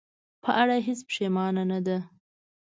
په 0.43 0.51
اړه 0.61 0.75
هېڅ 0.87 0.99
پښېمانه 1.09 1.63
نه 1.71 1.79
ده. 1.85 1.97